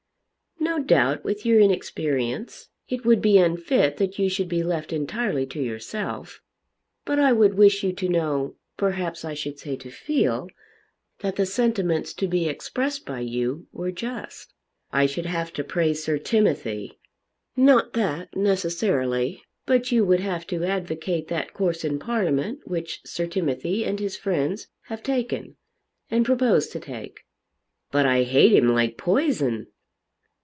[0.63, 5.45] "No doubt with your inexperience it would be unfit that you should be left entirely
[5.47, 6.39] to yourself.
[7.03, 10.47] But I would wish you to know, perhaps I should say to feel,
[11.19, 14.53] that the sentiments to be expressed by you were just."
[14.93, 16.99] "I should have to praise Sir Timothy."
[17.57, 19.43] "Not that necessarily.
[19.65, 24.15] But you would have to advocate that course in Parliament which Sir Timothy and his
[24.15, 25.57] friends have taken
[26.09, 27.25] and propose to take."
[27.91, 29.67] "But I hate him like poison."